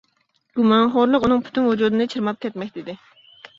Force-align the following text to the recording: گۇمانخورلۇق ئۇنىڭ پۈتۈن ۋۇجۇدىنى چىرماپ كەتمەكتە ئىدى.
گۇمانخورلۇق 0.59 1.27
ئۇنىڭ 1.29 1.45
پۈتۈن 1.49 1.69
ۋۇجۇدىنى 1.73 2.11
چىرماپ 2.17 2.43
كەتمەكتە 2.47 2.85
ئىدى. 2.87 2.99